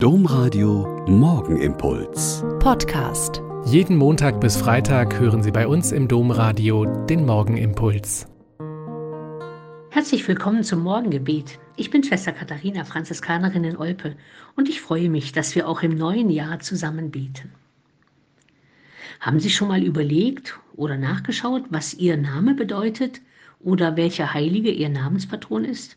[0.00, 2.44] Domradio Morgenimpuls.
[2.60, 3.42] Podcast.
[3.66, 8.28] Jeden Montag bis Freitag hören Sie bei uns im Domradio den Morgenimpuls.
[9.90, 11.58] Herzlich willkommen zum Morgengebet.
[11.74, 14.14] Ich bin Schwester Katharina, Franziskanerin in Olpe,
[14.54, 17.50] und ich freue mich, dass wir auch im neuen Jahr zusammen beten.
[19.18, 23.20] Haben Sie schon mal überlegt oder nachgeschaut, was Ihr Name bedeutet
[23.58, 25.96] oder welcher Heilige Ihr Namenspatron ist?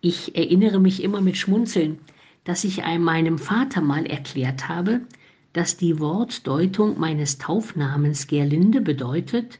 [0.00, 1.98] Ich erinnere mich immer mit Schmunzeln,
[2.44, 5.02] dass ich meinem Vater mal erklärt habe,
[5.52, 9.58] dass die Wortdeutung meines Taufnamens Gerlinde bedeutet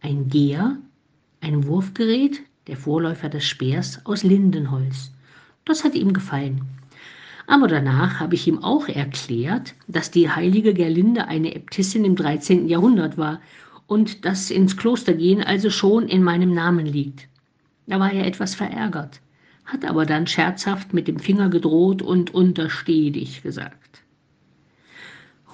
[0.00, 0.78] ein Geher,
[1.40, 5.12] ein Wurfgerät, der Vorläufer des Speers aus Lindenholz.
[5.64, 6.62] Das hat ihm gefallen.
[7.46, 12.68] Aber danach habe ich ihm auch erklärt, dass die heilige Gerlinde eine Äbtissin im 13.
[12.68, 13.40] Jahrhundert war
[13.86, 17.28] und dass ins Kloster gehen also schon in meinem Namen liegt.
[17.86, 19.20] Da war er etwas verärgert
[19.70, 24.02] hat aber dann scherzhaft mit dem Finger gedroht und untersteh dich gesagt.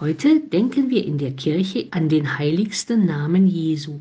[0.00, 4.00] Heute denken wir in der Kirche an den heiligsten Namen Jesu.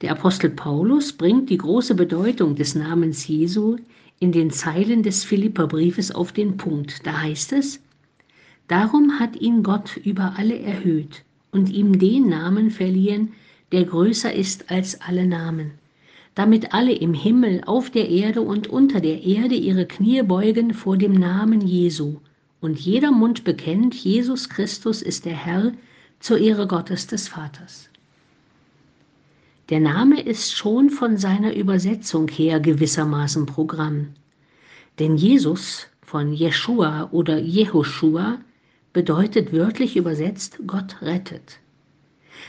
[0.00, 3.76] Der Apostel Paulus bringt die große Bedeutung des Namens Jesu
[4.20, 7.06] in den Zeilen des Philipperbriefes auf den Punkt.
[7.06, 7.80] Da heißt es,
[8.68, 13.32] Darum hat ihn Gott über alle erhöht und ihm den Namen verliehen,
[13.72, 15.79] der größer ist als alle Namen
[16.34, 20.96] damit alle im Himmel, auf der Erde und unter der Erde ihre Knie beugen vor
[20.96, 22.20] dem Namen Jesu
[22.60, 25.72] und jeder Mund bekennt, Jesus Christus ist der Herr
[26.20, 27.88] zur Ehre Gottes des Vaters.
[29.70, 34.08] Der Name ist schon von seiner Übersetzung her gewissermaßen Programm.
[34.98, 38.40] Denn Jesus von Jeshua oder Jehoshua
[38.92, 41.60] bedeutet wörtlich übersetzt Gott rettet.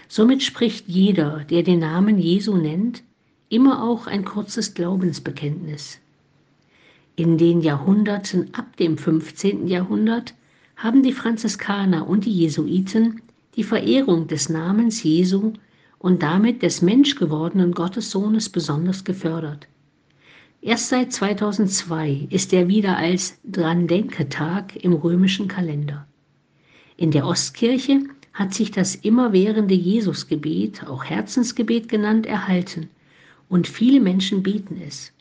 [0.07, 3.03] Somit spricht jeder, der den Namen Jesu nennt,
[3.51, 5.99] immer auch ein kurzes Glaubensbekenntnis.
[7.17, 9.67] In den Jahrhunderten ab dem 15.
[9.67, 10.33] Jahrhundert
[10.77, 13.21] haben die Franziskaner und die Jesuiten
[13.57, 15.51] die Verehrung des Namens Jesu
[15.99, 19.67] und damit des menschgewordenen Gottessohnes besonders gefördert.
[20.61, 26.07] Erst seit 2002 ist er wieder als Dran-Denke-Tag im römischen Kalender.
[26.95, 27.99] In der Ostkirche
[28.31, 32.89] hat sich das immerwährende Jesusgebet, auch Herzensgebet genannt, erhalten–
[33.51, 35.11] und viele Menschen beten es.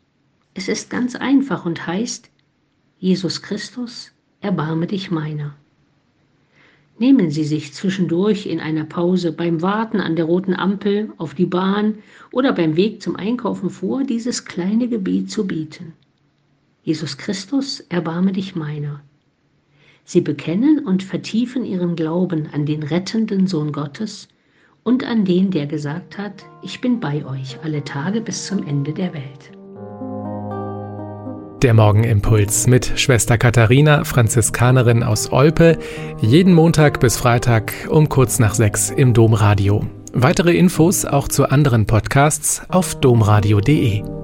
[0.54, 2.30] Es ist ganz einfach und heißt,
[3.00, 5.56] Jesus Christus, erbarme dich meiner.
[7.00, 11.46] Nehmen Sie sich zwischendurch in einer Pause beim Warten an der roten Ampel, auf die
[11.46, 11.98] Bahn
[12.30, 15.94] oder beim Weg zum Einkaufen vor, dieses kleine Gebet zu beten.
[16.84, 19.02] Jesus Christus, erbarme dich meiner.
[20.04, 24.28] Sie bekennen und vertiefen ihren Glauben an den rettenden Sohn Gottes
[24.84, 28.92] und an den, der gesagt hat, ich bin bei euch alle Tage bis zum Ende
[28.92, 29.52] der Welt.
[31.62, 35.78] Der Morgenimpuls mit Schwester Katharina, Franziskanerin aus Olpe,
[36.20, 39.84] jeden Montag bis Freitag um kurz nach sechs im Domradio.
[40.14, 44.19] Weitere Infos auch zu anderen Podcasts auf domradio.de.